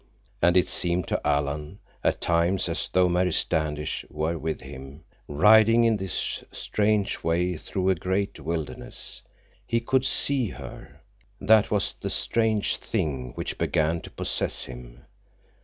[0.41, 5.83] And it seemed to Alan, at times, as though Mary Standish were with him, riding
[5.83, 9.21] in this strange way through a great wilderness.
[9.67, 11.01] He could see her.
[11.39, 15.03] That was the strange thing which began to possess him.